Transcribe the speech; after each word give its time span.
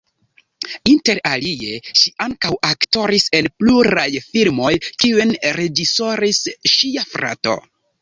Inter 0.91 1.19
alie 1.31 1.75
ŝi 1.99 2.13
ankaŭ 2.27 2.53
aktoris 2.71 3.27
en 3.41 3.51
pluraj 3.61 4.09
filmoj 4.33 4.75
kiujn 4.89 5.39
reĝisoris 5.63 6.45
ŝia 6.79 7.11
frato. 7.17 7.61